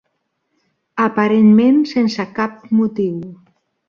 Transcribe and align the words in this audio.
Aparentment 1.03 1.77
sense 1.91 2.25
cap 2.39 2.57
motiu 2.79 3.21